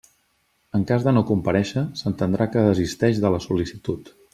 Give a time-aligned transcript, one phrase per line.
[0.79, 4.15] En cas de no comparèixer, s'entendrà que desisteix de la sol·licitud.